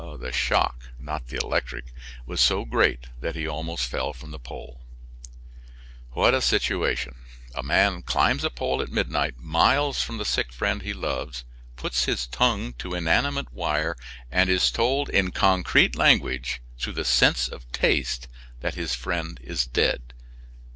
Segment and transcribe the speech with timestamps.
[0.19, 1.85] The shock (not the electric)
[2.25, 4.81] was so great that he almost fell from the pole.
[6.13, 7.13] What a situation!
[7.53, 11.45] A man climbs a pole at midnight miles from the sick friend he loves,
[11.75, 13.95] puts his tongue to inanimate wire,
[14.31, 18.27] and is told in concrete language through the sense of taste
[18.61, 20.15] that his friend is dead.